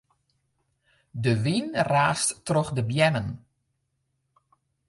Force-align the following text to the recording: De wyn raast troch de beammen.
De 1.23 1.33
wyn 1.43 1.67
raast 1.91 2.29
troch 2.47 2.71
de 2.77 2.83
beammen. 2.89 3.27